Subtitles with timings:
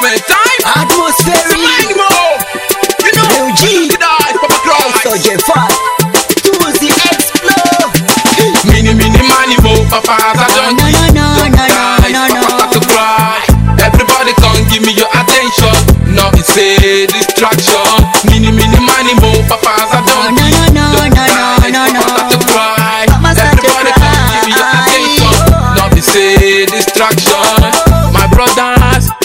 [0.00, 0.60] spend time.
[0.80, 1.44] Atmosphere.
[1.60, 2.32] Anymore.
[3.04, 3.62] You know, Lil G.
[3.92, 5.04] you die, Papa Cross.
[5.04, 5.76] So J Fast.
[6.40, 7.92] Tuesday Explode.
[8.64, 10.89] Mini, mini, money, mo, Papa, I don't No,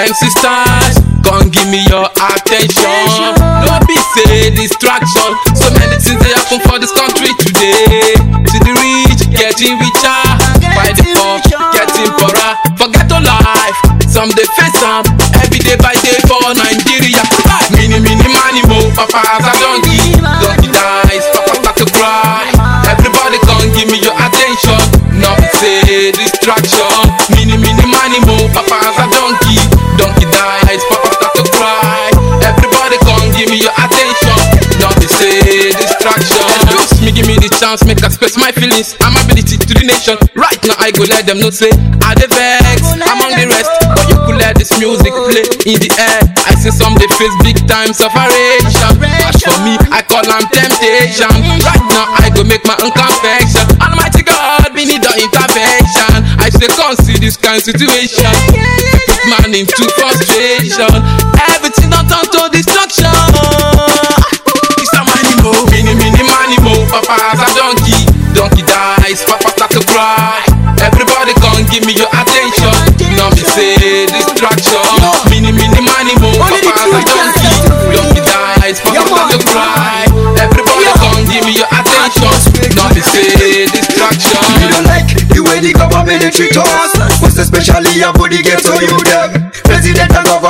[0.00, 3.36] and sisters, come give me your attention.
[3.36, 5.30] No be say distraction.
[5.52, 8.16] So many things they happen for this country today.
[8.16, 10.24] To the rich getting richer,
[10.72, 11.36] by the poor
[11.76, 12.52] getting poorer.
[12.80, 13.78] Forget to life.
[14.08, 14.48] Some they
[36.00, 37.04] say distraction.
[37.04, 40.16] Me, give me the chance, make I express my feelings my ability to the nation.
[40.36, 41.70] Right now I go let them know say
[42.04, 45.90] I the vex among the rest, but you could let this music play in the
[45.96, 46.20] air.
[46.44, 48.92] I see some they face big time sufferation.
[49.24, 51.32] As for me, I call them temptation.
[51.64, 53.64] Right now I go make my own confession.
[53.80, 56.12] Almighty God, we need the intervention.
[56.40, 58.28] I say come see this kind of situation.
[59.08, 60.92] Put man into frustration.
[67.18, 69.24] As a donkey, donkey dies.
[69.24, 70.44] Papa start to cry.
[70.80, 72.72] Everybody come give me your attention.
[73.18, 74.80] No me say distraction.
[75.28, 76.30] Mini mini money mo.
[76.38, 77.50] Papa as a donkey,
[77.90, 78.80] you donkey dies.
[78.80, 80.06] Papa start to cry.
[80.40, 82.32] Everybody come give me your attention.
[82.78, 84.40] No me say distraction.
[84.60, 88.98] We don't like the way the government treat us Most especially for the ghetto you
[89.04, 90.49] them President and government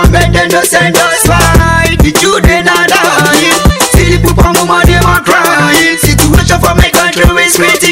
[7.60, 7.89] country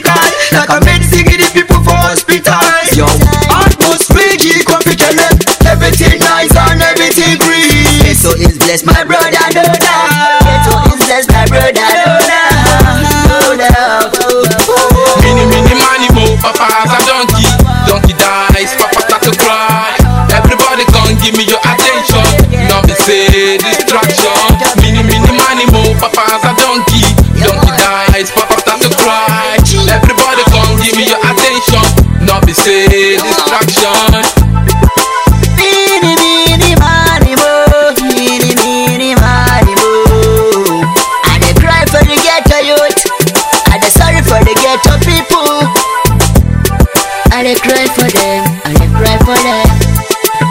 [47.38, 49.66] I dey cry for them, I dey cry for them.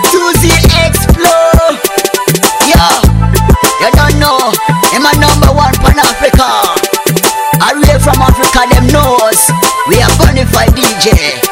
[0.08, 1.76] Susie explode,
[2.64, 2.88] yo,
[3.84, 4.40] you don't know.
[4.96, 6.48] I'm a number one pan Africa.
[7.60, 9.40] Away from Africa, them knows.
[9.92, 11.44] We are bona fide DJ.